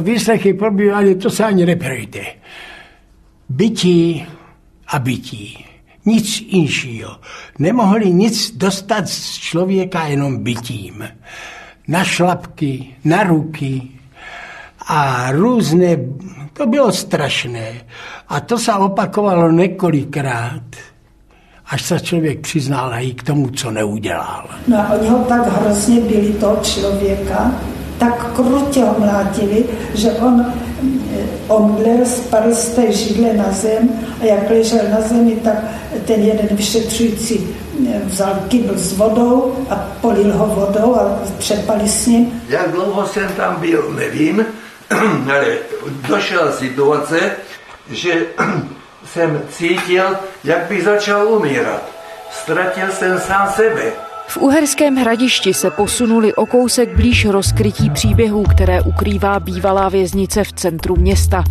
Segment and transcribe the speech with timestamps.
[0.00, 2.24] výslechy probívaly, to se ani neprojde.
[3.48, 4.26] Bytí
[4.88, 5.64] a bytí.
[6.04, 7.16] Nic jinšího.
[7.58, 11.08] Nemohli nic dostat z člověka jenom bytím.
[11.88, 13.82] Na šlapky, na ruky
[14.86, 15.96] a různé,
[16.52, 17.72] to bylo strašné.
[18.28, 20.62] A to se opakovalo několikrát
[21.72, 24.48] až se člověk přiznal i k tomu, co neudělal.
[24.68, 27.52] No a oni ho tak hrozně byli toho člověka,
[28.02, 29.64] tak krutě ho mlátili,
[29.94, 30.52] že on
[31.48, 33.88] omdlel, spadl z té židle na zem
[34.20, 35.56] a jak ležel na zemi, tak
[36.06, 37.56] ten jeden vyšetřující
[38.04, 42.42] vzal kybl s vodou a polil ho vodou a třepali s ním.
[42.48, 44.46] Jak dlouho jsem tam byl, nevím,
[45.34, 45.46] ale
[46.08, 47.30] došla situace,
[47.90, 48.26] že
[49.12, 51.82] jsem cítil, jak bych začal umírat.
[52.30, 54.11] Ztratil jsem sám sebe.
[54.32, 60.52] V Uherském hradišti se posunuli o kousek blíž rozkrytí příběhů, které ukrývá bývalá věznice v
[60.52, 61.44] centru města.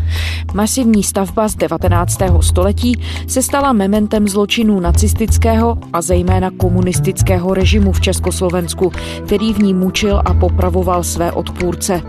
[0.54, 2.20] Masivní stavba z 19.
[2.42, 8.92] století se stala mementem zločinů nacistického a zejména komunistického režimu v Československu,
[9.26, 12.02] který v ní mučil a popravoval své odpůrce.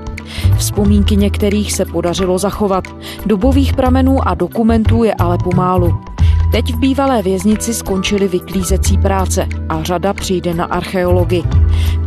[0.57, 2.85] Vzpomínky některých se podařilo zachovat.
[3.27, 6.12] Dobových pramenů a dokumentů je ale pomálu.
[6.53, 11.45] Teď v bývalé věznici skončily vyklízecí práce a řada přijde na archeologii.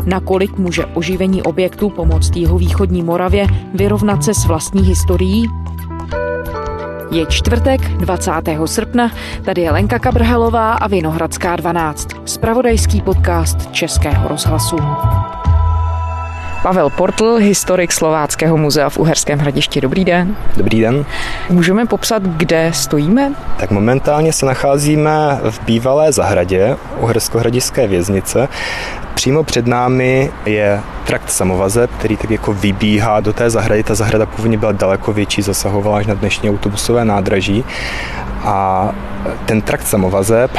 [0.05, 5.45] Nakolik může oživení objektu pomoct jeho východní Moravě vyrovnat se s vlastní historií?
[7.11, 8.31] Je čtvrtek 20.
[8.65, 9.11] srpna,
[9.45, 14.77] tady je Lenka Kabrhelová a Vinohradská 12, spravodajský podcast Českého rozhlasu.
[16.65, 19.81] Pavel Portl, historik Slováckého muzea v Uherském hradišti.
[19.81, 20.35] Dobrý den.
[20.57, 21.05] Dobrý den.
[21.49, 23.33] Můžeme popsat, kde stojíme?
[23.57, 28.47] Tak momentálně se nacházíme v bývalé zahradě Uhersko-hradišské věznice.
[29.13, 33.83] Přímo před námi je trakt samovazeb, který tak jako vybíhá do té zahrady.
[33.83, 37.65] Ta zahrada původně byla daleko větší, zasahovala až na dnešní autobusové nádraží.
[38.43, 38.89] A
[39.45, 40.51] ten trakt samovazeb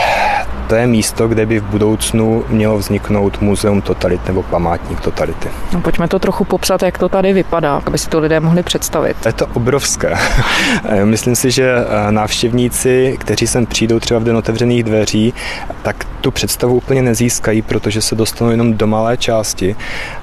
[0.68, 5.48] to je místo, kde by v budoucnu mělo vzniknout muzeum totalit nebo památník totality.
[5.72, 9.16] No, pojďme to trochu popsat, jak to tady vypadá, aby si to lidé mohli představit.
[9.26, 10.14] Je to obrovské.
[11.04, 15.34] Myslím si, že eh, návštěvníci, kteří sem přijdou třeba v den otevřených dveří,
[15.82, 19.76] tak tu představu úplně nezískají, protože se dostanou jenom do malé části.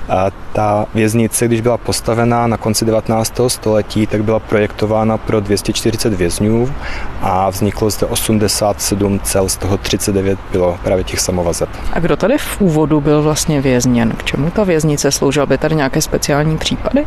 [0.10, 3.34] A ta věznice, když byla postavená na konci 19.
[3.48, 6.74] století, tak byla projektována pro 240 vězňů
[7.22, 11.70] a vzniklo zde 87 cel, z toho 39 bylo právě těch samovazeb.
[11.94, 14.12] A kdo tady v úvodu byl vlastně vězněn?
[14.12, 15.46] K čemu ta věznice sloužila?
[15.46, 17.06] By tady nějaké speciální případy?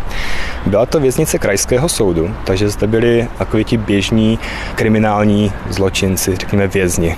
[0.66, 4.38] Byla to věznice krajského soudu, takže zde byli takový ti běžní
[4.74, 7.16] kriminální zločinci, řekněme vězni.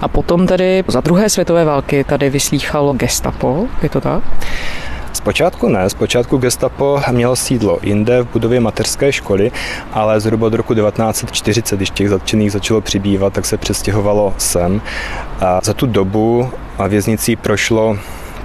[0.00, 4.22] A potom tady za druhé světové války tady vyslýchalo gestapo, je to tak?
[5.12, 9.52] Zpočátku ne, zpočátku gestapo mělo sídlo jinde v budově mateřské školy,
[9.92, 14.82] ale zhruba od roku 1940, když těch zatčených začalo přibývat, tak se přestěhovalo sem.
[15.40, 16.50] A za tu dobu
[16.88, 17.98] věznicí prošlo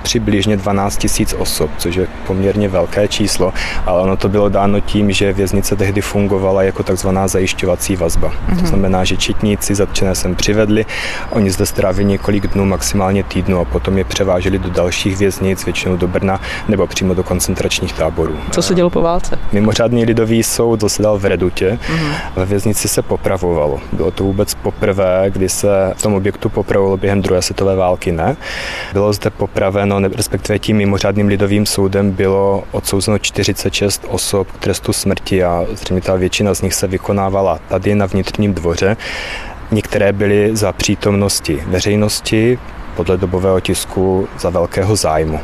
[0.07, 3.53] přibližně 12 tisíc osob, což je poměrně velké číslo,
[3.85, 8.27] ale ono to bylo dáno tím, že věznice tehdy fungovala jako takzvaná zajišťovací vazba.
[8.29, 8.55] Mm-hmm.
[8.55, 8.67] To mhm.
[8.67, 10.85] znamená, že četníci zatčené sem přivedli,
[11.29, 15.97] oni zde strávili několik dnů, maximálně týdnu a potom je převáželi do dalších věznic, většinou
[15.97, 18.35] do Brna nebo přímo do koncentračních táborů.
[18.51, 19.39] Co se dělo po válce?
[19.51, 21.79] Mimořádný lidový soud zasedal v Redutě.
[21.81, 22.13] Mm-hmm.
[22.35, 23.79] Ve věznici se popravovalo.
[23.91, 28.35] Bylo to vůbec poprvé, kdy se v tom objektu popravovalo během druhé světové války, ne.
[28.93, 35.43] Bylo zde popraveno respektive tím mimořádným lidovým soudem bylo odsouzeno 46 osob k trestu smrti
[35.43, 38.97] a zřejmě ta většina z nich se vykonávala tady na vnitřním dvoře.
[39.71, 42.59] Některé byly za přítomnosti veřejnosti,
[42.95, 45.39] podle dobového tisku za velkého zájmu.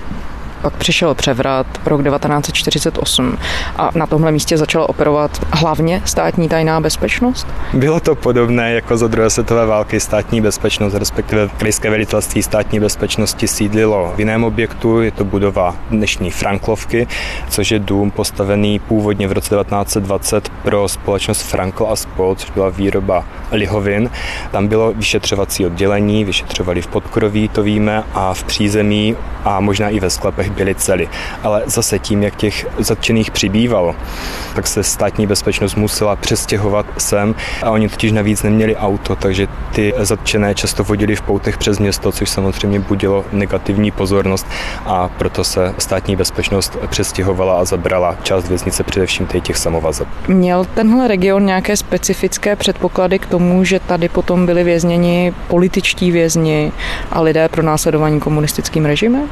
[0.64, 3.38] Pak přišel převrat rok 1948
[3.78, 7.48] a na tomhle místě začala operovat hlavně státní tajná bezpečnost?
[7.74, 13.48] Bylo to podobné jako za druhé světové války státní bezpečnost, respektive krajské velitelství státní bezpečnosti
[13.48, 17.08] sídlilo v jiném objektu, je to budova dnešní Franklovky,
[17.50, 22.70] což je dům postavený původně v roce 1920 pro společnost Frankl a spol, což byla
[22.70, 24.10] výroba lihovin.
[24.52, 29.16] Tam bylo vyšetřovací oddělení, vyšetřovali v podkroví, to víme, a v přízemí
[29.46, 31.10] a možná i ve sklepech byly cely.
[31.44, 33.96] Ale zase tím, jak těch zatčených přibývalo,
[34.56, 39.94] tak se státní bezpečnost musela přestěhovat sem a oni totiž navíc neměli auto, takže ty
[39.98, 44.48] zatčené často vodili v poutech přes město, což samozřejmě budilo negativní pozornost
[44.86, 50.08] a proto se státní bezpečnost přestěhovala a zabrala část věznice především těch samovazeb.
[50.28, 56.72] Měl tenhle region nějaké specifické předpoklady k tomu, že tady potom byli vězněni političtí vězni
[57.12, 59.30] a lidé pro následování komunistickým režimem?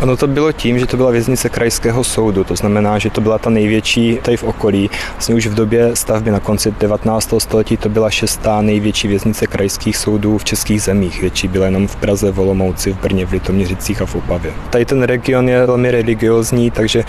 [0.00, 3.38] Ono to bylo tím, že to byla věznice krajského soudu, to znamená, že to byla
[3.38, 4.90] ta největší tady v okolí.
[5.12, 7.34] Vlastně už v době stavby na konci 19.
[7.38, 11.20] století to byla šestá největší věznice krajských soudů v českých zemích.
[11.20, 14.52] Větší byla jenom v Praze, v Olomouci, v Brně, v Litoměřicích a v Opavě.
[14.70, 17.04] Tady ten region je velmi religiozní, takže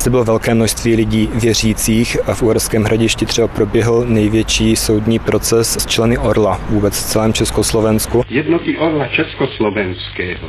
[0.00, 5.76] zde bylo velké množství lidí věřících a v Uherském hradišti třeba proběhl největší soudní proces
[5.76, 8.22] s členy Orla vůbec v celém Československu.
[8.28, 10.48] Jednoty Orla Československého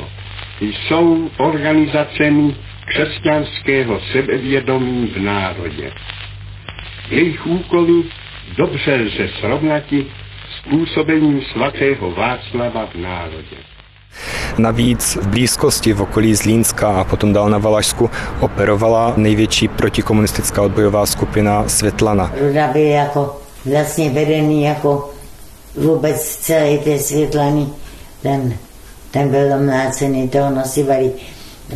[0.61, 2.55] jsou organizacemi
[2.87, 5.91] křesťanského sebevědomí v národě.
[7.09, 8.03] Jejich úkoly
[8.57, 10.05] dobře lze srovnati
[10.57, 13.55] s působením svatého Václava v národě.
[14.57, 18.09] Navíc v blízkosti v okolí Zlínska a potom dál na Valašsku
[18.39, 22.31] operovala největší protikomunistická odbojová skupina Světlana.
[22.47, 25.09] Ruda byl jako vlastně vedený jako
[25.75, 27.67] vůbec celé té Světlany.
[28.21, 28.53] Ten,
[29.15, 31.12] ten byl domnácený, toho nosivali.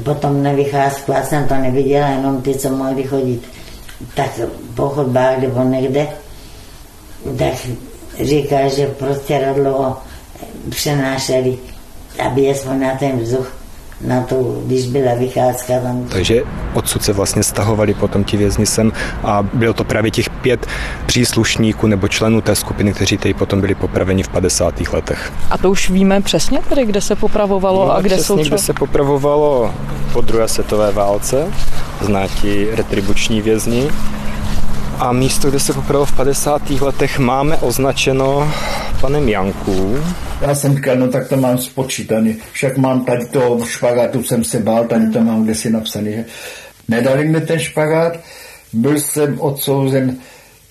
[0.04, 3.42] Potom na vycházku, já jsem to neviděla, jenom ty, co mohli chodit
[4.16, 4.40] tak
[4.76, 6.08] po chodbách nebo někde,
[7.38, 7.54] tak
[8.20, 9.98] říká, že prostě radlo
[10.70, 11.58] přenášeli
[12.20, 13.59] aby aspoň na ten vzduch
[14.02, 16.04] na to, když byla vycházka tam.
[16.04, 16.44] Takže
[16.74, 18.92] odsud se vlastně stahovali potom ti vězni sem
[19.24, 20.68] a bylo to právě těch pět
[21.06, 24.82] příslušníků nebo členů té skupiny, kteří tady potom byli popraveni v 50.
[24.94, 25.34] letech.
[25.50, 28.58] A to už víme přesně tedy, kde se popravovalo no, a kde přesně, jsou kde
[28.58, 29.74] se popravovalo
[30.14, 31.48] po druhé světové válce,
[32.02, 33.88] znáti retribuční vězni,
[35.00, 36.70] a místo, kde se popravil v 50.
[36.70, 38.52] letech, máme označeno
[39.02, 39.98] panem Janku.
[40.42, 42.36] Já jsem říkal, no tak to mám spočítaný.
[42.52, 46.12] Však mám tady to špagátu, jsem se bál, tady to mám kde si napsaný.
[46.12, 46.26] Že
[46.88, 48.14] nedali mi ten špagát,
[48.74, 50.18] byl jsem odsouzen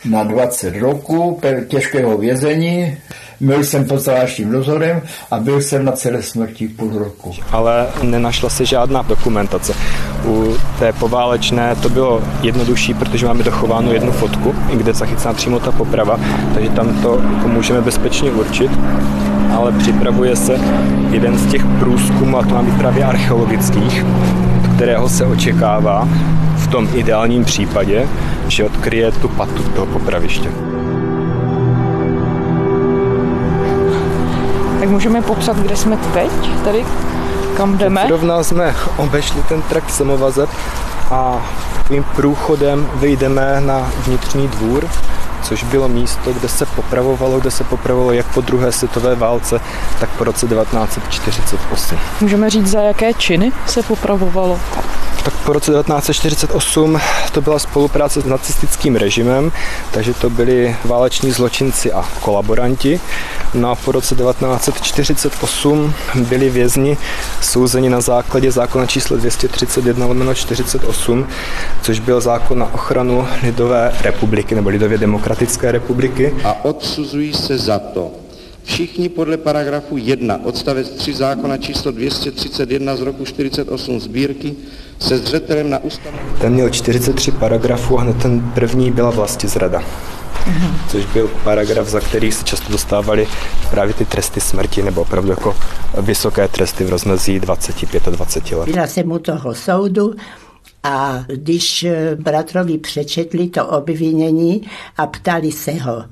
[0.05, 2.97] na 20 roků těžkého vězení,
[3.41, 7.35] byl jsem pod zvláštním dozorem a byl jsem na celé smrti půl roku.
[7.53, 9.75] Ale nenašla se žádná dokumentace.
[10.29, 15.61] U té poválečné to bylo jednodušší, protože máme dochovánu jednu fotku, kde je zachycená přímo
[15.61, 16.21] ta poprava,
[16.55, 18.71] takže tam to můžeme bezpečně určit
[19.59, 20.61] ale připravuje se
[21.11, 24.05] jeden z těch průzkumů, a to má být právě archeologických,
[24.77, 26.09] kterého se očekává
[26.57, 28.09] v tom ideálním případě,
[28.49, 30.51] že odkryje tu patu toho popraviště.
[34.81, 36.31] Tak můžeme popsat, kde jsme teď,
[36.65, 36.85] tady,
[37.59, 38.09] kam jdeme?
[38.09, 40.51] Rovná jsme obešli ten trakt samovazeb
[41.11, 41.47] a
[41.77, 44.89] takovým průchodem vyjdeme na vnitřní dvůr,
[45.43, 49.61] což bylo místo, kde se popravovalo, kde se popravovalo jak po druhé světové válce,
[50.01, 51.99] tak po roce 1948.
[52.21, 54.61] Můžeme říct, za jaké činy se popravovalo?
[55.29, 57.01] Tak po roce 1948
[57.33, 59.53] to byla spolupráce s nacistickým režimem,
[59.91, 63.01] takže to byli váleční zločinci a kolaboranti.
[63.55, 66.97] No a po roce 1948 byli vězni
[67.41, 71.27] souzeni na základě zákona číslo 231 48,
[71.83, 76.35] což byl zákon na ochranu Lidové republiky nebo Lidově demokratické republiky.
[76.45, 78.11] A odsuzují se za to,
[78.69, 84.55] Všichni podle paragrafu 1 odstavec 3 zákona číslo 231 z roku 48 sbírky
[84.99, 86.31] se zřetelem na ustanovení.
[86.41, 89.83] Ten měl 43 paragrafů a hned ten první byla vlastně zrada.
[90.89, 93.29] Což byl paragraf, za který se často dostávaly
[93.71, 95.57] právě ty tresty smrti nebo opravdu jako
[96.01, 98.69] vysoké tresty v rozmezí 25 a 20 let.
[98.69, 100.15] Byla jsem u toho soudu
[100.83, 104.63] a když bratrovi přečetli to obvinění
[104.97, 106.05] a ptali se ho,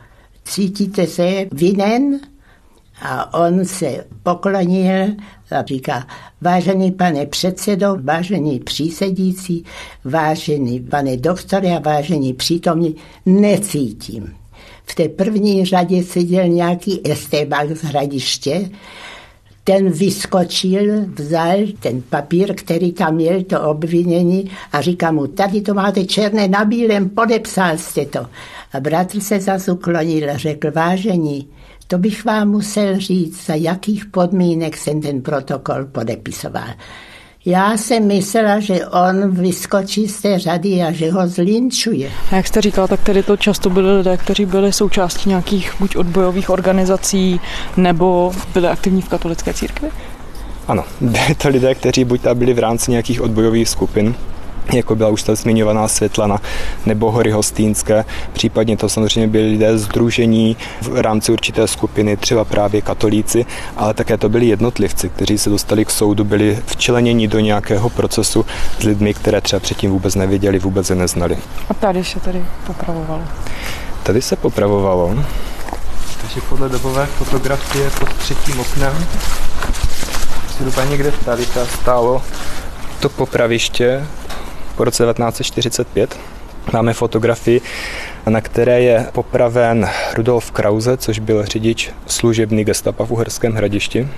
[0.45, 2.21] cítíte se vinen?
[3.03, 5.07] A on se poklonil
[5.51, 6.07] a říká,
[6.41, 9.65] vážený pane předsedo, vážení přísedící,
[10.05, 14.35] vážený pane doktore a vážení přítomní, necítím.
[14.85, 18.71] V té první řadě seděl nějaký estébák z hradiště,
[19.67, 25.75] ten vyskočil, vzal ten papír, který tam měl, to obvinění a říká mu, tady to
[25.75, 28.27] máte černé na bílém, podepsal jste to.
[28.73, 31.49] A bratr se zase uklonil a řekl, vážení,
[31.87, 36.69] to bych vám musel říct, za jakých podmínek jsem ten protokol podepisoval.
[37.49, 42.11] Já jsem myslela, že on vyskočí z té řady a že ho zlinčuje.
[42.33, 45.97] A jak jste říkala, tak tedy to často byli lidé, kteří byli součástí nějakých buď
[45.97, 47.41] odbojových organizací,
[47.77, 49.89] nebo byli aktivní v katolické církvi?
[50.69, 54.15] Ano, byli to lidé, kteří buď byli v rámci nějakých odbojových skupin,
[54.73, 56.41] jako byla už ta zmiňovaná Světlana
[56.87, 58.05] nebo Hory Hostýnské.
[58.33, 63.47] Případně to samozřejmě byli lidé združení v rámci určité skupiny, třeba právě katolíci,
[63.77, 68.47] ale také to byli jednotlivci, kteří se dostali k soudu, byli včleněni do nějakého procesu
[68.81, 71.39] s lidmi, které třeba předtím vůbec neviděli, vůbec je neznali.
[71.69, 73.23] A tady se tady popravovalo?
[74.03, 75.15] Tady se popravovalo.
[76.23, 79.07] Takže podle dobové fotografie pod třetím oknem
[80.59, 81.47] zhruba někde tady
[81.81, 82.23] stálo
[83.01, 84.07] to popraviště
[84.77, 86.19] po roce 1945.
[86.73, 87.61] Máme fotografii,
[88.29, 94.09] na které je popraven Rudolf Krause, což byl řidič služebný gestapa v Uherském hradišti.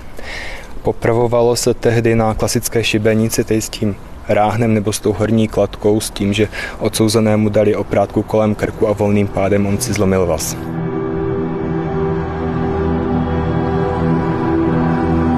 [0.81, 3.95] Popravovalo se tehdy na klasické šibenici, tedy s tím
[4.27, 6.47] ráhnem nebo s tou horní kladkou, s tím, že
[6.79, 10.57] odsouzenému dali oprátku kolem krku a volným pádem on si zlomil vás.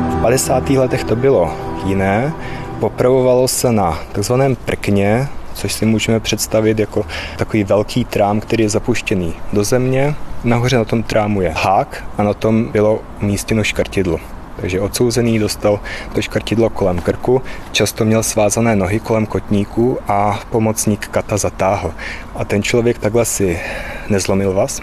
[0.09, 0.69] V 50.
[0.69, 1.53] letech to bylo
[1.85, 2.33] jiné.
[2.81, 7.05] Popravovalo se na takzvaném prkně, což si můžeme představit jako
[7.37, 10.15] takový velký trám, který je zapuštěný do země.
[10.43, 14.19] Nahoře na tom trámu je hák a na tom bylo umístěno škartidlo.
[14.61, 15.79] Takže odsouzený dostal
[16.15, 21.93] to škartidlo kolem krku, často měl svázané nohy kolem kotníků a pomocník kata zatáhl.
[22.35, 23.59] A ten člověk takhle si
[24.09, 24.81] nezlomil vás,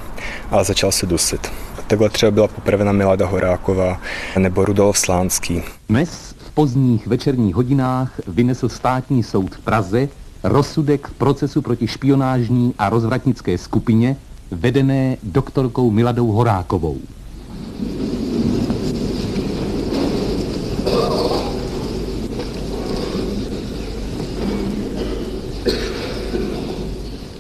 [0.51, 1.53] ale začal se dusit.
[1.87, 4.01] Takhle třeba byla popravena Milada Horáková
[4.39, 5.63] nebo Rudolf Slánský.
[5.89, 6.28] V
[6.59, 10.09] pozdních večerních hodinách vynesl státní soud v Praze
[10.43, 14.17] rozsudek v procesu proti špionážní a rozvratnické skupině
[14.51, 16.99] vedené doktorkou Miladou Horákovou.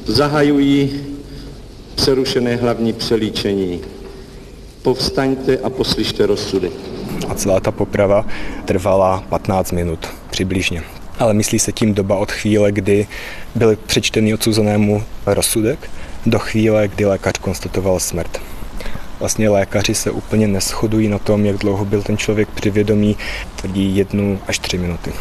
[0.06, 1.00] Zahajují
[1.94, 3.80] přerušené hlavní přelíčení.
[4.82, 6.87] Povstaňte a poslyšte rozsudek.
[7.28, 8.24] A celá ta poprava
[8.64, 10.82] trvala 15 minut přibližně.
[11.18, 13.06] Ale myslí se tím doba od chvíle, kdy
[13.54, 15.90] byl přečtený odsouzenému rozsudek,
[16.26, 18.40] do chvíle, kdy lékař konstatoval smrt.
[19.20, 23.16] Vlastně lékaři se úplně neschodují na tom, jak dlouho byl ten člověk při vědomí,
[23.56, 25.12] tvrdí jednu až tři minuty.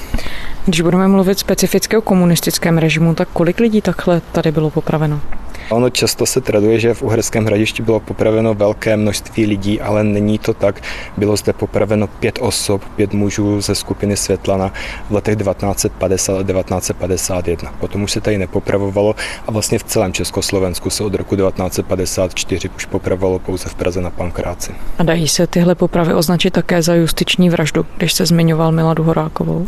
[0.66, 5.22] Když budeme mluvit specificky o komunistickém režimu, tak kolik lidí takhle tady bylo popraveno?
[5.70, 10.40] Ono často se traduje, že v Uherském hradišti bylo popraveno velké množství lidí, ale není
[10.40, 10.82] to tak.
[11.18, 14.74] Bylo zde popraveno pět osob, pět mužů ze skupiny Světlana
[15.10, 17.74] v letech 1950 a 1951.
[17.80, 19.16] Potom už se tady nepopravovalo
[19.48, 24.10] a vlastně v celém Československu se od roku 1954 už popravovalo pouze v Praze na
[24.10, 24.72] Pankráci.
[24.98, 29.68] A dají se tyhle popravy označit také za justiční vraždu, když se zmiňoval Miladu Horákovou?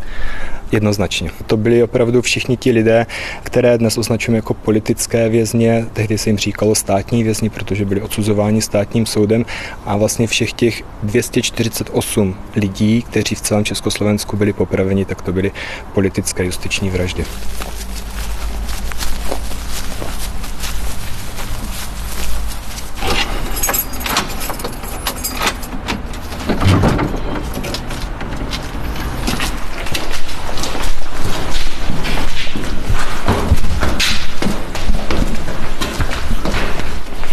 [0.72, 1.32] Jednoznačně.
[1.46, 3.06] To byli opravdu všichni ti lidé,
[3.44, 8.62] které dnes označujeme jako politické vězně, tehdy se jim říkalo státní vězni, protože byli odsuzováni
[8.62, 9.46] státním soudem
[9.86, 15.52] a vlastně všech těch 248 lidí, kteří v celém Československu byli popraveni, tak to byly
[15.94, 17.26] politické justiční vraždy.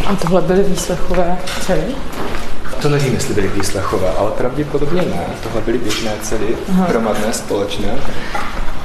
[0.07, 1.95] A tohle byly výslechové cely?
[2.83, 5.27] To nevím, jestli byly výslechové, ale pravděpodobně ne.
[5.43, 7.89] Tohle byly běžné cely, hromadné, společné.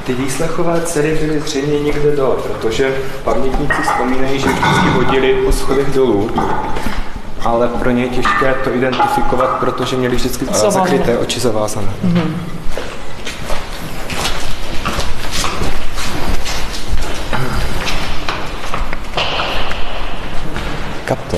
[0.05, 5.93] Ty výslechové cely byly zřejmě někde dole, protože pamětníci vzpomínají, že vždycky hodili po schodech
[5.93, 6.31] dolů,
[7.41, 11.91] ale pro ně je těžké to identifikovat, protože měli vždycky zakryté oči zavázané.
[12.05, 12.60] Mm-hmm.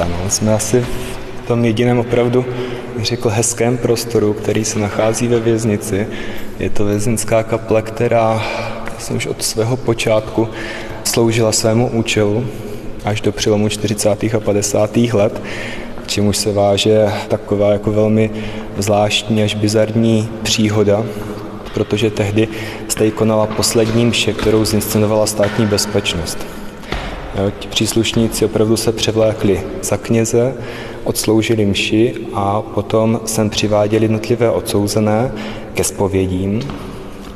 [0.03, 0.29] Kaple, no.
[0.29, 0.85] jsme asi
[1.43, 2.45] v tom jediném opravdu,
[3.01, 6.07] řekl, hezkém prostoru, který se nachází ve věznici.
[6.59, 8.43] Je to věznická kaple, která
[8.91, 10.47] vlastně už od svého počátku
[11.03, 12.45] sloužila svému účelu
[13.05, 14.23] až do přelomu 40.
[14.23, 14.97] a 50.
[14.97, 15.41] let,
[16.05, 18.31] čemuž se váže taková jako velmi
[18.77, 21.03] zvláštní až bizarní příhoda,
[21.73, 22.47] protože tehdy
[22.89, 26.37] zde konala poslední mše, kterou zinscenovala státní bezpečnost.
[27.35, 30.53] Jo, ti příslušníci opravdu se převlékli za kněze,
[31.03, 35.31] odsloužili mši a potom sem přiváděli jednotlivé odsouzené
[35.73, 36.61] ke spovědím,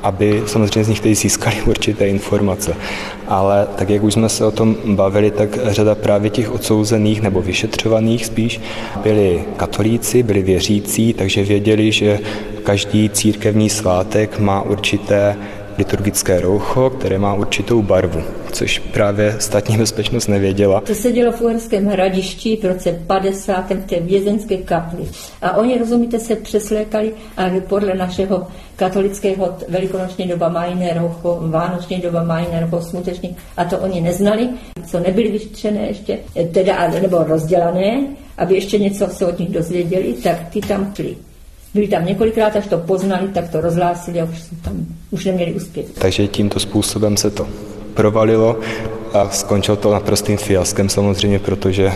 [0.04, 2.75] aby samozřejmě z nich teď získali určité informace.
[3.27, 7.42] Ale tak, jak už jsme se o tom bavili, tak řada právě těch odsouzených nebo
[7.42, 8.62] vyšetřovaných spíš
[9.04, 12.20] byli katolíci, byli věřící, takže věděli, že
[12.63, 15.36] každý církevní svátek má určité
[15.77, 20.81] liturgické roucho, které má určitou barvu, což právě státní bezpečnost nevěděla.
[20.81, 23.69] To se dělo v Uherském hradišti v roce 50.
[23.69, 25.03] v té vězenské kapli.
[25.41, 31.98] A oni, rozumíte, se přeslékali a podle našeho katolického velikonoční doba mají jiné roucho, vánoční
[31.98, 33.36] doba mají jiné roucho, smuteční.
[33.57, 34.50] A to oni neznali,
[34.86, 36.19] co nebyly vyšetřené ještě,
[36.51, 38.07] teda, nebo rozdělané,
[38.38, 41.15] aby ještě něco se od nich dozvěděli, tak ty tam šli.
[41.77, 45.86] Byli tam několikrát, až to poznali, tak to rozhlásili a už, tam, už neměli úspěch.
[46.00, 47.48] Takže tímto způsobem se to
[47.93, 48.60] provalilo
[49.13, 51.91] a skončilo to naprostým fiaskem samozřejmě, protože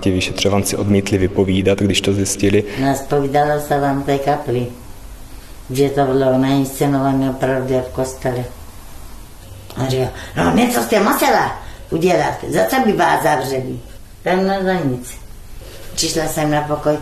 [0.00, 2.64] ti vyšetřovanci odmítli vypovídat, když to zjistili.
[2.80, 4.66] Nás povídala se vám té kapli,
[5.70, 8.44] že to bylo nainscenované opravdu v kostele.
[9.76, 12.44] A říká, no něco jste musela, udělat?
[12.48, 13.78] Za co by vás zavřeli?
[14.22, 15.25] Tam za nic.
[15.96, 16.96] Přišla jsem na pokoj,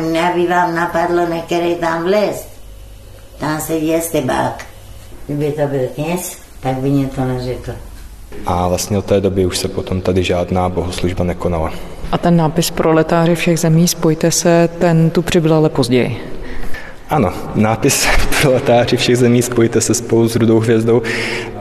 [0.00, 2.48] mě by vám napadlo některý tam vlézt.
[3.38, 4.64] Tam se je stebák.
[5.26, 7.72] Kdyby to byl kněz, tak by mě to neřekl.
[8.46, 11.72] A vlastně od té doby už se potom tady žádná bohoslužba nekonala.
[12.12, 16.20] A ten nápis proletáři všech zemí, spojte se, ten tu přibyl ale později.
[17.08, 18.06] Ano, nápis
[18.42, 21.02] proletáři všech zemí, spojte se spolu s Rudou hvězdou,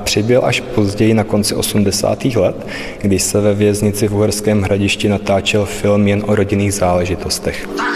[0.10, 2.26] přibyl až později na konci 80.
[2.26, 2.68] let,
[3.02, 7.70] kdy se ve věznici v Uherském hradišti natáčel film jen o rodinných záležitostech.
[7.78, 7.94] Tak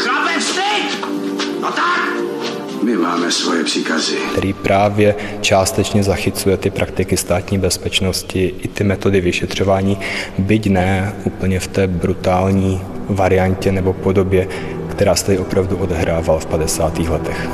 [2.84, 4.16] my máme svoje příkazy.
[4.32, 9.98] Který právě částečně zachycuje ty praktiky státní bezpečnosti i ty metody vyšetřování,
[10.38, 14.48] byť ne úplně v té brutální variantě nebo podobě,
[14.90, 17.00] která se tady opravdu odehrával v 50.
[17.00, 17.50] letech.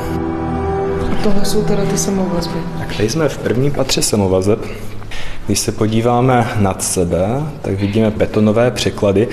[1.11, 2.59] A tohle jsou teda ty samovazby.
[2.79, 4.59] Tak tady jsme v prvním patře samovazeb.
[5.45, 7.27] Když se podíváme nad sebe,
[7.61, 9.27] tak vidíme betonové překlady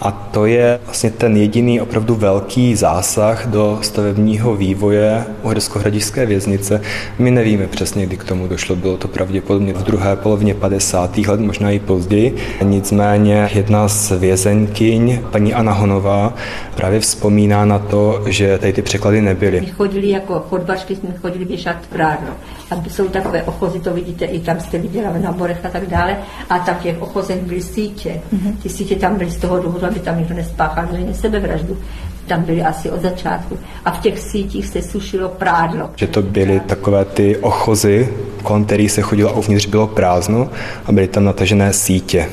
[0.00, 6.80] a to je vlastně ten jediný opravdu velký zásah do stavebního vývoje Uhersko-Hradišské věznice.
[7.18, 8.76] My nevíme přesně, kdy k tomu došlo.
[8.76, 11.18] Bylo to pravděpodobně v druhé polovině 50.
[11.18, 12.36] let, možná i později.
[12.62, 16.34] Nicméně jedna z vězenkyň, paní Anna Honová,
[16.74, 19.60] právě vzpomíná na to, že tady ty překlady nebyly.
[19.60, 22.30] My chodili jako chodbačky, jsme chodili běžat prádlo.
[22.70, 26.16] A jsou takové ochozy, to vidíte, i tam jste viděla v náborech a tak dále.
[26.50, 28.20] A tam těch ochozech byly sítě.
[28.34, 28.56] Mm-hmm.
[28.62, 31.78] Ty sítě tam byly z toho důvodu, aby tam nikdo nespáchal zřejmě sebevraždu.
[32.26, 33.58] Tam byly asi od začátku.
[33.84, 35.90] A v těch sítích se sušilo prádlo.
[35.96, 38.08] Že to byly takové ty ochozy,
[38.42, 40.48] kolem kterých se chodilo a uvnitř bylo prázdno
[40.86, 42.26] a byly tam natažené sítě.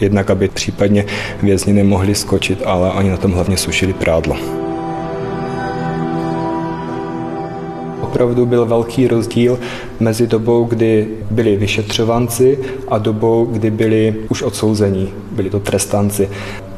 [0.00, 1.04] Jednak, aby případně
[1.42, 4.36] vězni nemohli skočit, ale oni na tom hlavně sušili prádlo.
[8.16, 9.58] opravdu byl velký rozdíl
[10.00, 12.58] mezi dobou, kdy byli vyšetřovanci
[12.88, 16.28] a dobou, kdy byli už odsouzení, byli to trestanci.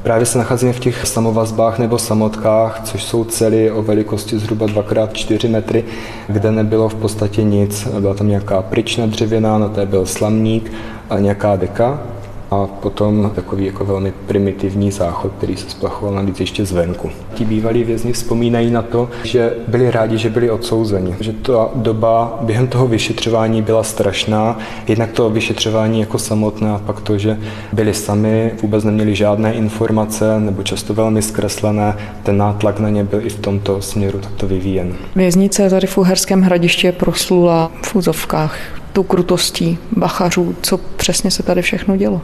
[0.08, 5.50] Právě se nacházíme v těch samovazbách nebo samotkách, což jsou cely o velikosti zhruba 2x4
[5.50, 5.84] metry,
[6.28, 7.88] kde nebylo v podstatě nic.
[8.00, 10.72] Byla tam nějaká pryčna dřevěná, na té byl slamník
[11.10, 12.00] a nějaká deka
[12.50, 17.10] a potom takový jako velmi primitivní záchod, který se splachoval navíc ještě zvenku.
[17.34, 22.38] Ti bývalí vězni vzpomínají na to, že byli rádi, že byli odsouzeni, že ta doba
[22.40, 24.58] během toho vyšetřování byla strašná,
[24.88, 27.38] jednak to vyšetřování jako samotné a pak to, že
[27.72, 33.26] byli sami, vůbec neměli žádné informace nebo často velmi zkreslené, ten nátlak na ně byl
[33.26, 34.94] i v tomto směru takto vyvíjen.
[35.16, 38.58] Věznice tady v Uherském hradišti je proslula v úzovkách
[38.92, 42.20] tou krutostí bachařů, co přesně se tady všechno dělo.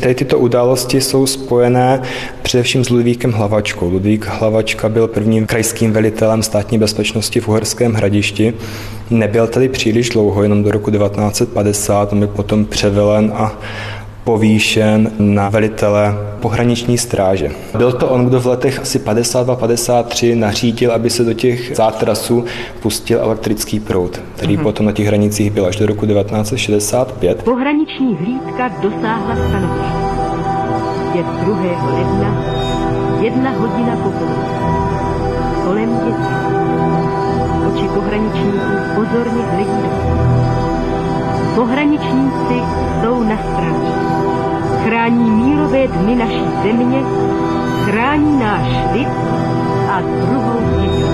[0.00, 2.02] Tady tyto události jsou spojené
[2.42, 3.90] především s Ludvíkem Hlavačkou.
[3.90, 8.54] Ludvík Hlavačka byl prvním krajským velitelem státní bezpečnosti v Uherském hradišti.
[9.10, 13.58] Nebyl tady příliš dlouho, jenom do roku 1950, on byl potom převelen a
[14.26, 17.50] povýšen na velitele pohraniční stráže.
[17.78, 22.44] Byl to on, kdo v letech asi 52-53 nařídil, aby se do těch zátrasů
[22.82, 24.62] pustil elektrický proud, který mm-hmm.
[24.62, 27.42] potom na těch hranicích byl až do roku 1965.
[27.42, 29.96] Pohraniční hlídka dosáhla stanoviště.
[31.14, 31.56] Je 2.
[31.94, 32.44] ledna,
[33.22, 34.56] jedna hodina popoledne.
[35.64, 36.36] Kolem dětí.
[37.68, 40.25] Oči pohraničníků pozorně hledí do
[41.56, 42.62] Pohraničníci
[43.02, 43.92] jsou na stráži
[44.84, 47.02] chrání mírové dny naší země,
[47.84, 49.08] chrání náš lid
[49.90, 51.04] a druhou zemi.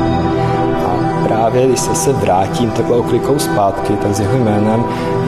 [0.86, 4.84] A právě když se, se vrátím takhle oklikou zpátky, tak s jeho jménem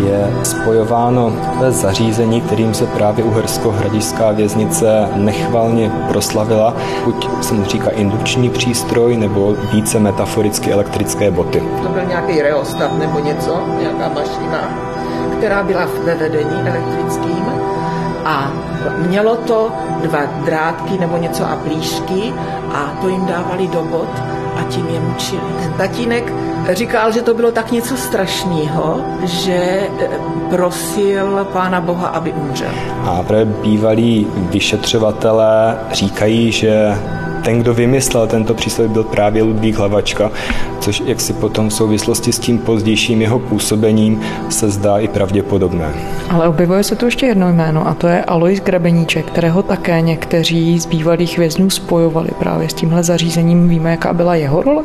[0.06, 6.74] je spojováno takové zařízení, kterým se právě uhersko-hradišská věznice nechvalně proslavila.
[7.04, 11.62] Buď se mu říká indukční přístroj, nebo více metaforicky elektrické boty.
[11.82, 14.93] To byl nějaký reostat nebo něco, nějaká mašina,
[15.44, 17.44] která byla ve vedení elektrickým
[18.24, 18.52] a
[19.06, 22.32] mělo to dva drátky nebo něco a plíšky
[22.72, 24.08] a to jim dávali do bod
[24.56, 25.40] a tím je mučili.
[25.76, 26.32] Tatínek
[26.70, 30.08] říkal, že to bylo tak něco strašného, že eh,
[30.50, 32.72] prosil Pána Boha, aby umřel.
[33.04, 36.98] A právě bývalí vyšetřovatelé říkají, že
[37.44, 40.30] ten, kdo vymyslel tento přístroj, byl právě Ludvík Hlavačka,
[40.80, 45.94] což jak si potom v souvislosti s tím pozdějším jeho působením se zdá i pravděpodobné.
[46.30, 50.78] Ale objevuje se tu ještě jedno jméno a to je Alois Grebeníček, kterého také někteří
[50.80, 53.68] z bývalých vězňů spojovali právě s tímhle zařízením.
[53.68, 54.82] Víme, jaká byla jeho role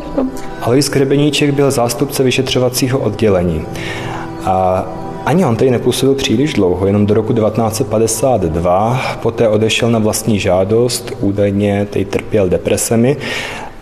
[0.61, 3.65] Alois Grebeníček byl zástupce vyšetřovacího oddělení.
[4.45, 4.85] A
[5.29, 11.11] ani on tady nepůsobil příliš dlouho, jenom do roku 1952, poté odešel na vlastní žádost,
[11.19, 13.17] údajně tady trpěl depresemi.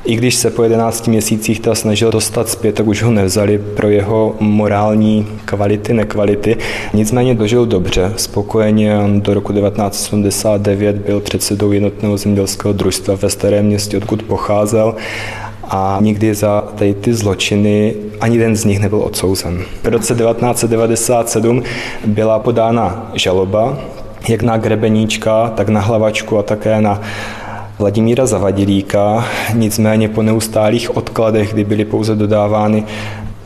[0.06, 3.90] I když se po 11 měsících ta snažil dostat zpět, tak už ho nevzali pro
[3.90, 6.58] jeho morální kvality, nekvality.
[6.94, 8.98] Nicméně dožil dobře, spokojeně.
[8.98, 14.96] On do roku 1979 byl předsedou jednotného zemědělského družstva ve Starém městě, odkud pocházel
[15.70, 19.62] a nikdy za tady ty zločiny ani jeden z nich nebyl odsouzen.
[19.84, 21.64] V roce 1997
[22.06, 23.78] byla podána žaloba
[24.30, 27.02] jak na Grebeníčka, tak na Hlavačku a také na
[27.80, 32.84] Vladimíra Zavadilíka, nicméně po neustálých odkladech, kdy byly pouze dodávány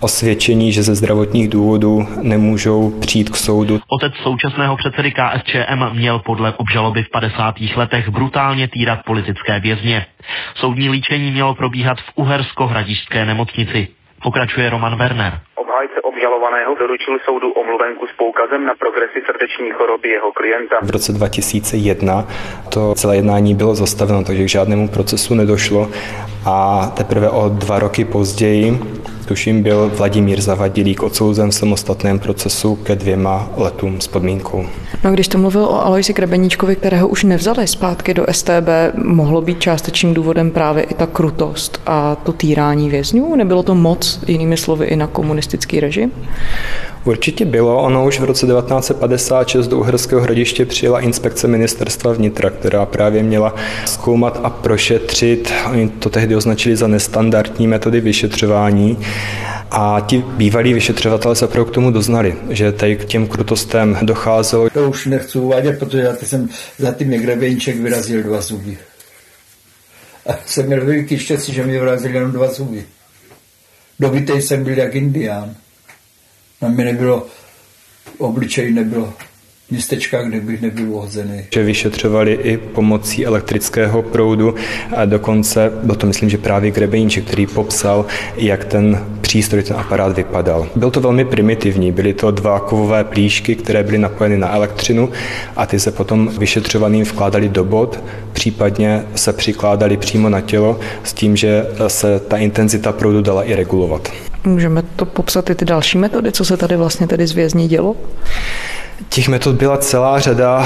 [0.02, 3.80] osvědčení, že ze zdravotních důvodů nemůžou přijít k soudu.
[3.88, 7.56] Otec současného předsedy KSČM měl podle obžaloby v 50.
[7.76, 10.06] letech brutálně týrat politické vězně.
[10.56, 13.88] Soudní líčení mělo probíhat v Uhersko-Hradišťské nemocnici.
[14.24, 15.40] Pokračuje Roman Werner.
[15.56, 20.76] Obhájce obžalovaného doručil soudu omluvenku s poukazem na progresy srdeční choroby jeho klienta.
[20.82, 22.28] V roce 2001
[22.74, 25.90] to celé jednání bylo zastaveno, takže k žádnému procesu nedošlo
[26.46, 28.80] a teprve o dva roky později
[29.32, 34.66] tuším, byl Vladimír Zavadilík odsouzen v samostatném procesu ke dvěma letům s podmínkou.
[35.04, 38.70] No když to mluvil o Aloisi Krebeníčkovi, kterého už nevzali zpátky do STB,
[39.04, 43.36] mohlo být částečným důvodem právě i ta krutost a to týrání vězňů?
[43.36, 46.12] Nebylo to moc, jinými slovy, i na komunistický režim?
[47.06, 47.84] Určitě bylo.
[47.84, 53.56] Ono už v roce 1956 do Uherského hradiště přijela inspekce ministerstva vnitra, která právě měla
[53.86, 58.98] zkoumat a prošetřit, oni to tehdy označili za nestandardní metody vyšetřování,
[59.72, 64.70] a ti bývalí vyšetřovatelé se opravdu k tomu doznali, že tady k těm krutostem docházelo.
[64.70, 68.78] To už nechci uvádět, protože já jsem za tím Grebeníček vyrazil dva zuby.
[70.30, 72.86] A jsem měl veliký štěstí, že mi vyrazil jenom dva zuby.
[74.00, 75.56] Dobitej jsem byl jak indián.
[76.62, 77.28] Na mě nebylo,
[78.18, 79.14] obličej nebylo
[79.72, 81.42] městečka, kde bych nebyl uhozený.
[81.54, 84.56] Že vyšetřovali i pomocí elektrického proudu
[84.96, 88.06] a dokonce, byl to myslím, že právě Grebeníček, který popsal,
[88.36, 90.68] jak ten přístroj, ten aparát vypadal.
[90.76, 95.10] Byl to velmi primitivní, byly to dva kovové plíšky, které byly napojeny na elektřinu
[95.56, 98.00] a ty se potom vyšetřovaným vkládali do bod,
[98.34, 103.56] případně se přikládali přímo na tělo s tím, že se ta intenzita proudu dala i
[103.56, 104.12] regulovat.
[104.46, 107.96] Můžeme to popsat i ty další metody, co se tady vlastně tedy z vězní dělo?
[109.10, 110.66] Těch metod byla celá řada.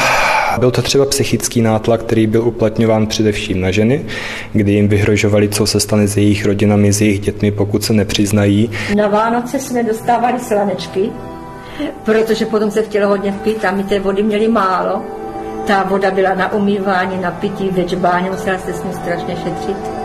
[0.60, 4.06] Byl to třeba psychický nátlak, který byl uplatňován především na ženy,
[4.54, 8.71] kdy jim vyhrožovali, co se stane s jejich rodinami, s jejich dětmi, pokud se nepřiznají.
[8.95, 11.10] Na Vánoce jsme dostávali slanečky,
[12.06, 15.02] protože potom se chtělo hodně pít a my té vody měli málo.
[15.67, 20.05] Ta voda byla na umývání, na pití, večbání, musela se s ní strašně šetřit.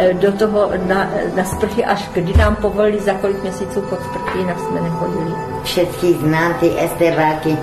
[0.00, 4.38] E, do toho na, na sprchy, až kdy nám povolili, za kolik měsíců pod sprchy,
[4.38, 5.34] jinak jsme nechodili.
[5.62, 7.56] Všetky znám ty estebáky,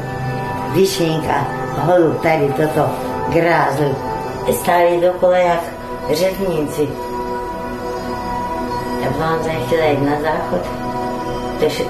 [0.73, 1.47] Vyšinka,
[1.77, 2.89] holub, tady toto,
[3.29, 3.95] grázl,
[4.61, 5.63] stáli dokola jak
[6.11, 6.87] řezníci.
[9.07, 10.61] A potom jsem chtěla jít na záchod,
[11.59, 11.83] takže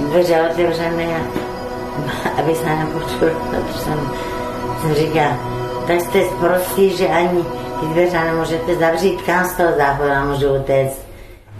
[0.00, 1.20] dveře otevřené,
[2.38, 3.78] aby se nepočul, protože
[4.82, 5.38] jsem, říkala,
[5.86, 7.44] tak jste prostý, že ani
[7.80, 11.06] ty dveře nemůžete zavřít, kam z toho záchoda můžu utéct.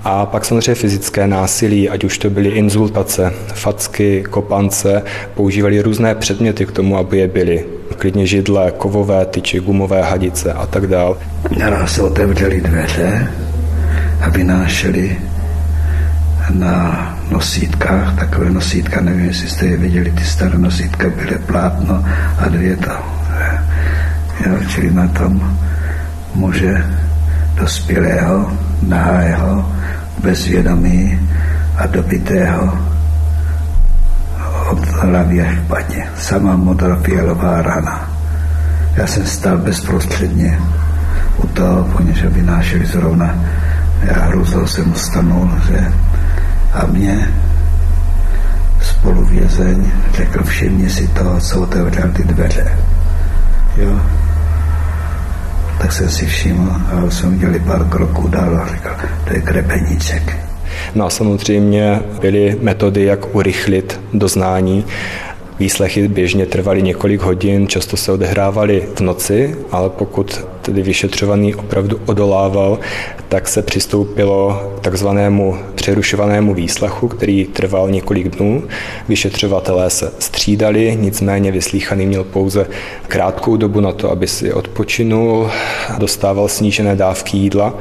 [0.05, 5.03] A pak samozřejmě fyzické násilí, ať už to byly insultace, facky, kopance,
[5.35, 7.65] používali různé předměty k tomu, aby je byly.
[7.99, 11.19] Klidně židle, kovové tyči, gumové hadice a tak dál.
[11.59, 13.33] Naraz se otevřeli dveře
[14.21, 15.19] a vynášeli
[16.55, 22.05] na nosítkách, takové nosítka, nevím, jestli jste je viděli, ty staré nosítka byly plátno
[22.39, 22.91] a dvě to.
[24.47, 25.59] Jo, čili na tom
[26.37, 26.85] muže
[27.55, 29.73] dospělého, nahého,
[30.23, 31.21] bezvědomí
[31.77, 32.79] a dobitého
[34.71, 36.09] od hlavy až špatně.
[36.19, 38.11] Sama modrofialová rana.
[38.97, 40.59] Já jsem stál bezprostředně
[41.37, 43.35] u toho, poněže vynášeli zrovna.
[44.03, 45.93] Já hrůzou jsem ustanul, že
[46.73, 47.31] a mě
[48.81, 52.79] spoluvězeň řekl, všimni si toho, co otevřel ty dveře.
[53.77, 54.01] Jo,
[55.79, 60.37] tak jsem si všiml a jsem udělal pár kroků dál a říkal, to je krepeníček.
[60.95, 64.85] No a samozřejmě byly metody, jak urychlit doznání.
[65.59, 72.01] Výslechy běžně trvaly několik hodin, často se odehrávaly v noci, ale pokud tedy vyšetřovaný opravdu
[72.07, 72.79] odolával,
[73.29, 78.63] tak se přistoupilo k takzvanému přerušovanému výslechu, který trval několik dnů.
[79.09, 82.67] Vyšetřovatelé se střídali, nicméně vyslíchaný měl pouze
[83.09, 85.51] krátkou dobu na to, aby si odpočinul,
[85.99, 87.75] dostával snížené dávky jídla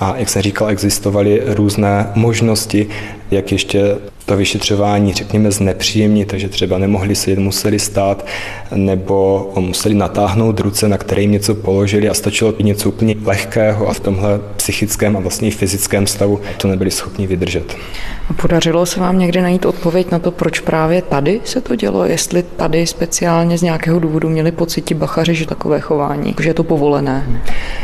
[0.00, 2.88] a jak jsem říkal, existovaly různé možnosti,
[3.30, 8.26] jak ještě to vyšetřování, řekněme, znepříjemní, takže třeba nemohli sedět, museli stát,
[8.74, 13.88] nebo museli natáhnout ruce, na které jim něco položili a stačilo by něco úplně lehkého
[13.88, 17.76] a v tomhle psychickém a vlastně i fyzickém stavu to nebyli schopni vydržet.
[18.30, 22.04] A podařilo se vám někdy najít odpověď na to, proč právě tady se to dělo?
[22.04, 26.64] Jestli tady speciálně z nějakého důvodu měli pocit bachaři, že takové chování, že je to
[26.64, 27.42] povolené?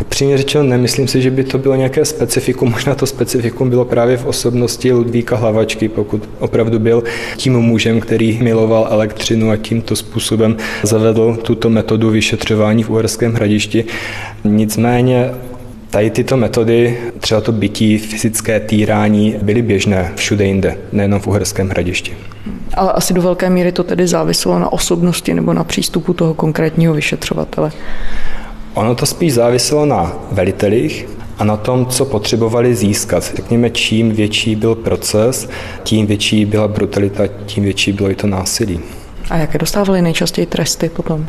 [0.08, 2.70] Přímě řečeno, nemyslím si, že by to bylo nějaké specifikum.
[2.72, 7.02] Možná to specifikum bylo právě v osobnosti Ludvíka Hlavačky, pokud opravdu byl
[7.36, 13.84] tím mužem, který miloval elektřinu a tímto způsobem zavedl tuto metodu vyšetřování v Uherském hradišti.
[14.44, 15.30] Nicméně
[15.92, 21.68] Tady tyto metody, třeba to bytí, fyzické týrání, byly běžné všude jinde, nejenom v Uherském
[21.68, 22.16] hradišti.
[22.74, 26.94] Ale asi do velké míry to tedy záviselo na osobnosti nebo na přístupu toho konkrétního
[26.94, 27.72] vyšetřovatele.
[28.74, 31.08] Ono to spíš záviselo na velitelích
[31.42, 33.32] a na tom, co potřebovali získat.
[33.36, 35.48] Řekněme, čím větší byl proces,
[35.82, 38.80] tím větší byla brutalita, tím větší bylo i to násilí.
[39.30, 41.26] A jaké dostávali nejčastěji tresty potom?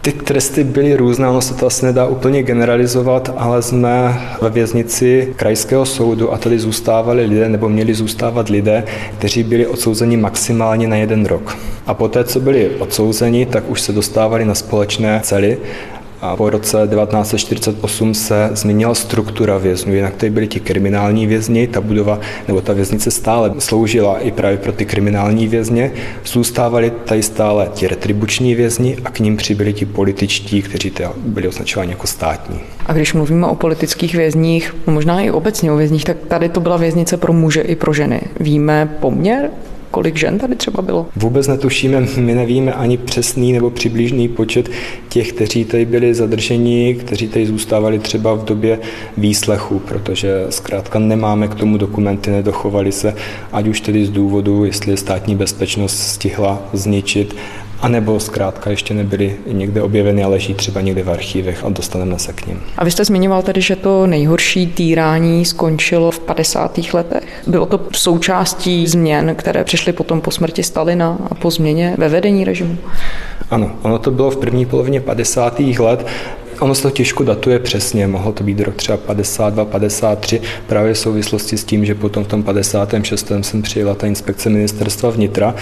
[0.00, 5.34] Ty tresty byly různé, ono se to asi nedá úplně generalizovat, ale jsme ve věznici
[5.36, 8.84] krajského soudu a tady zůstávali lidé, nebo měli zůstávat lidé,
[9.18, 11.58] kteří byli odsouzeni maximálně na jeden rok.
[11.86, 15.58] A poté, co byli odsouzeni, tak už se dostávali na společné cely
[16.20, 21.80] a po roce 1948 se změnila struktura vězňů, jinak tady byli ti kriminální vězni, ta
[21.80, 25.92] budova nebo ta věznice stále sloužila i právě pro ty kriminální vězně,
[26.24, 31.90] zůstávali tady stále ti retribuční vězni a k ním přibyli ti političtí, kteří byli označováni
[31.90, 32.60] jako státní.
[32.86, 36.76] A když mluvíme o politických vězních, možná i obecně o vězních, tak tady to byla
[36.76, 38.20] věznice pro muže i pro ženy.
[38.40, 39.50] Víme poměr
[39.98, 41.06] kolik žen tady třeba bylo?
[41.16, 44.70] Vůbec netušíme, my nevíme ani přesný nebo přibližný počet
[45.08, 48.78] těch, kteří tady byli zadrženi, kteří tady zůstávali třeba v době
[49.16, 53.14] výslechu, protože zkrátka nemáme k tomu dokumenty, nedochovali se,
[53.52, 57.36] ať už tedy z důvodu, jestli státní bezpečnost stihla zničit
[57.80, 62.18] a nebo zkrátka ještě nebyly někde objeveny a leží třeba někde v archívech a dostaneme
[62.18, 62.60] se k ním.
[62.76, 66.78] A vy jste zmiňoval tedy, že to nejhorší týrání skončilo v 50.
[66.92, 67.42] letech.
[67.46, 72.44] Bylo to součástí změn, které přišly potom po smrti Stalina a po změně ve vedení
[72.44, 72.78] režimu?
[73.50, 75.60] Ano, ono to bylo v první polovině 50.
[75.60, 76.06] let.
[76.60, 80.98] Ono se to těžko datuje přesně, mohlo to být rok třeba 52, 53, právě v
[80.98, 83.32] souvislosti s tím, že potom v tom 56.
[83.40, 85.54] jsem přijela ta inspekce ministerstva vnitra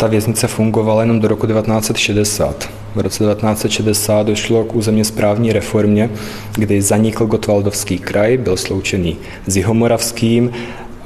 [0.00, 2.70] ta věznice fungovala jenom do roku 1960.
[2.94, 6.10] V roce 1960 došlo k územně správní reformě,
[6.52, 9.16] kdy zanikl Gotwaldovský kraj, byl sloučený
[9.46, 10.50] s Jihomoravským,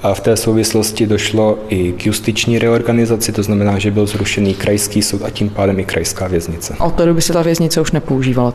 [0.05, 5.03] a v té souvislosti došlo i k justiční reorganizaci, to znamená, že byl zrušený krajský
[5.03, 6.77] soud a tím pádem i krajská věznice.
[6.79, 8.55] A od té doby se ta věznice už nepoužívala?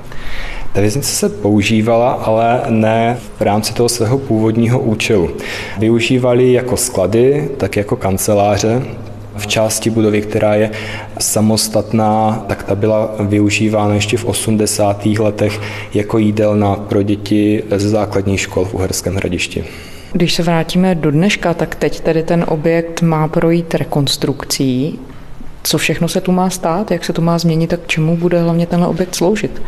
[0.73, 5.29] Ta věznice se používala, ale ne v rámci toho svého původního účelu.
[5.77, 8.81] Využívali jako sklady, tak jako kanceláře,
[9.37, 10.71] v části budovy, která je
[11.19, 15.05] samostatná, tak ta byla využívána ještě v 80.
[15.05, 15.59] letech
[15.93, 19.65] jako jídelna pro děti ze základních škol v Uherském hradišti.
[20.13, 24.99] Když se vrátíme do dneška, tak teď tedy ten objekt má projít rekonstrukcí.
[25.63, 28.41] Co všechno se tu má stát, jak se to má změnit a k čemu bude
[28.41, 29.61] hlavně ten objekt sloužit?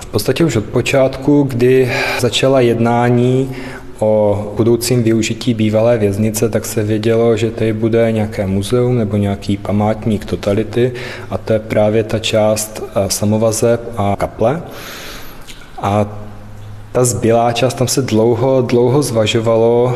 [0.00, 3.50] V podstatě už od počátku, kdy začala jednání
[3.98, 9.56] o budoucím využití bývalé věznice, tak se vědělo, že tady bude nějaké muzeum nebo nějaký
[9.56, 10.92] památník totality
[11.30, 14.62] a to je právě ta část eh, samovazeb a kaple.
[15.82, 16.06] A
[16.92, 19.94] ta zbylá část, tam se dlouho, dlouho zvažovalo,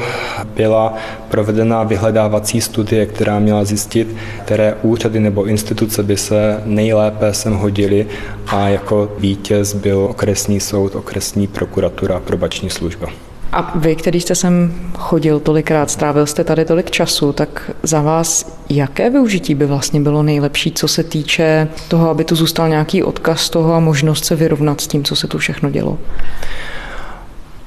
[0.57, 0.95] byla
[1.29, 8.07] provedena vyhledávací studie, která měla zjistit, které úřady nebo instituce by se nejlépe sem hodily
[8.47, 13.09] a jako vítěz byl okresní soud, okresní prokuratura, probační služba.
[13.53, 18.59] A vy, který jste sem chodil tolikrát, strávil jste tady tolik času, tak za vás
[18.71, 23.51] jaké využití by vlastně bylo nejlepší, co se týče toho, aby tu zůstal nějaký odkaz
[23.51, 25.99] toho a možnost se vyrovnat s tím, co se tu všechno dělo?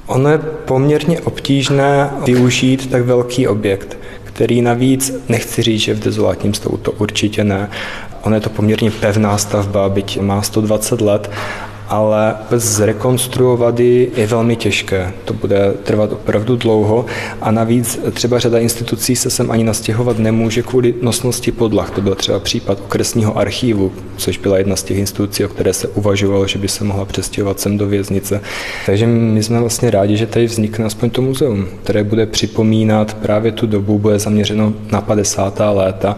[0.08, 6.54] Ono je poměrně obtížné využít tak velký objekt, který navíc, nechci říct, že v dezolátním
[6.54, 7.70] stavu to určitě ne,
[8.26, 11.32] Ono je to poměrně pevná stavba, byť má 120 let
[11.90, 15.14] ale zrekonstruovat ji je velmi těžké.
[15.26, 17.06] To bude trvat opravdu dlouho
[17.42, 21.90] a navíc třeba řada institucí se sem ani nastěhovat nemůže kvůli nosnosti podlah.
[21.90, 25.88] To byl třeba případ okresního archívu, což byla jedna z těch institucí, o které se
[25.88, 28.42] uvažovalo, že by se mohla přestěhovat sem do věznice.
[28.86, 33.52] Takže my jsme vlastně rádi, že tady vznikne aspoň to muzeum, které bude připomínat právě
[33.52, 35.62] tu dobu, bude zaměřeno na 50.
[35.74, 36.18] léta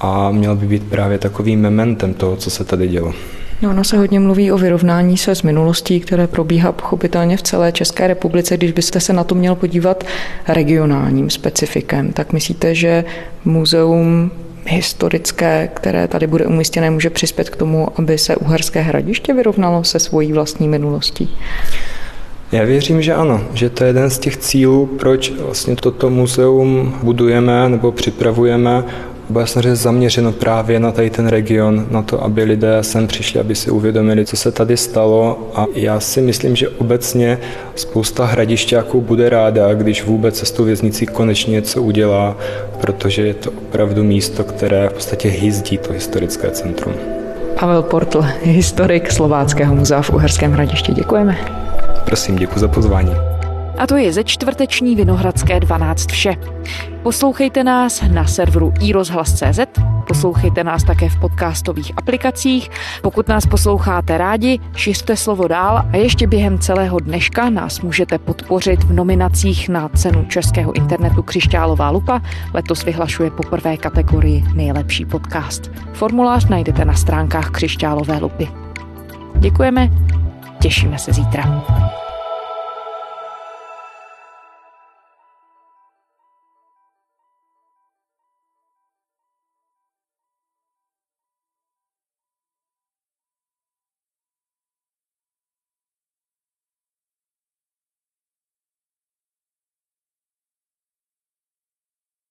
[0.00, 3.14] a měl by být právě takovým mementem toho, co se tady dělo.
[3.62, 7.72] No, ono se hodně mluví o vyrovnání se s minulostí, které probíhá pochopitelně v celé
[7.72, 8.56] České republice.
[8.56, 10.04] Když byste se na to měl podívat
[10.48, 13.04] regionálním specifikem, tak myslíte, že
[13.44, 14.30] muzeum
[14.66, 19.98] historické, které tady bude umístěné, může přispět k tomu, aby se Uherské hradiště vyrovnalo se
[19.98, 21.36] svojí vlastní minulostí?
[22.52, 26.98] Já věřím, že ano, že to je jeden z těch cílů, proč vlastně toto muzeum
[27.02, 28.84] budujeme nebo připravujeme
[29.30, 33.54] bude samozřejmě zaměřeno právě na tady ten region, na to, aby lidé sem přišli, aby
[33.54, 37.38] si uvědomili, co se tady stalo a já si myslím, že obecně
[37.74, 42.36] spousta hradišťáků bude ráda, když vůbec se s tou věznicí konečně něco udělá,
[42.80, 46.94] protože je to opravdu místo, které v podstatě hyzdí to historické centrum.
[47.60, 50.92] Pavel Portl, historik Slováckého muzea v Uherském hradišti.
[50.92, 51.38] Děkujeme.
[52.04, 53.31] Prosím, děkuji za pozvání.
[53.82, 56.34] A to je ze čtvrteční Vinohradské 12 vše.
[57.02, 59.60] Poslouchejte nás na serveru iRozhlas.cz,
[60.08, 62.70] poslouchejte nás také v podcastových aplikacích.
[63.02, 68.84] Pokud nás posloucháte rádi, šiřte slovo dál a ještě během celého dneška nás můžete podpořit
[68.84, 72.22] v nominacích na cenu českého internetu Křišťálová lupa.
[72.54, 75.70] Letos vyhlašuje poprvé kategorii Nejlepší podcast.
[75.92, 78.48] Formulář najdete na stránkách Křišťálové lupy.
[79.38, 79.90] Děkujeme,
[80.60, 81.64] těšíme se zítra.